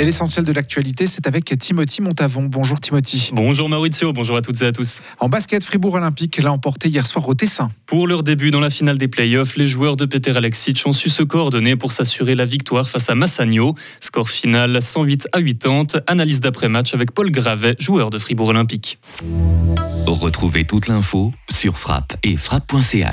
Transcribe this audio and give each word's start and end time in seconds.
Et 0.00 0.04
l'essentiel 0.06 0.46
de 0.46 0.52
l'actualité, 0.52 1.06
c'est 1.06 1.26
avec 1.26 1.44
Timothy 1.58 2.00
Montavon. 2.00 2.44
Bonjour 2.44 2.80
Timothy. 2.80 3.28
Bonjour 3.34 3.68
Maurizio, 3.68 4.14
bonjour 4.14 4.34
à 4.34 4.40
toutes 4.40 4.62
et 4.62 4.64
à 4.64 4.72
tous. 4.72 5.02
En 5.18 5.28
basket, 5.28 5.62
Fribourg 5.62 5.92
Olympique 5.92 6.38
l'a 6.38 6.50
emporté 6.50 6.88
hier 6.88 7.04
soir 7.04 7.28
au 7.28 7.34
Tessin. 7.34 7.70
Pour 7.84 8.06
leur 8.06 8.22
début 8.22 8.50
dans 8.50 8.60
la 8.60 8.70
finale 8.70 8.96
des 8.96 9.08
playoffs, 9.08 9.56
les 9.56 9.66
joueurs 9.66 9.96
de 9.96 10.06
Peter 10.06 10.34
Alexic 10.34 10.80
ont 10.86 10.94
su 10.94 11.10
se 11.10 11.22
coordonner 11.22 11.76
pour 11.76 11.92
s'assurer 11.92 12.34
la 12.34 12.46
victoire 12.46 12.88
face 12.88 13.10
à 13.10 13.14
Massagno. 13.14 13.74
Score 14.00 14.30
final 14.30 14.80
108 14.80 15.28
à 15.32 15.42
80. 15.42 16.00
Analyse 16.06 16.40
d'après-match 16.40 16.94
avec 16.94 17.12
Paul 17.12 17.30
Gravet, 17.30 17.76
joueur 17.78 18.08
de 18.08 18.16
Fribourg 18.16 18.48
Olympique. 18.48 18.98
Retrouvez 20.06 20.64
toute 20.64 20.88
l'info 20.88 21.30
sur 21.50 21.76
frappe 21.76 22.16
et 22.22 22.38
frappe.ch. 22.38 23.04